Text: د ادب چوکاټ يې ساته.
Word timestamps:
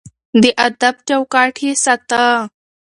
د 0.41 0.43
ادب 0.67 0.95
چوکاټ 1.07 1.55
يې 1.65 1.71
ساته. 1.83 2.23